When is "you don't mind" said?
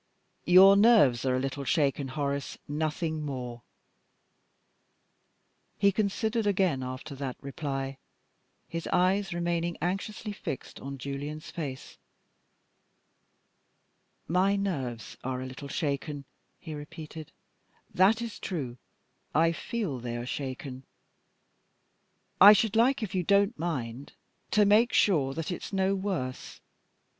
23.13-24.13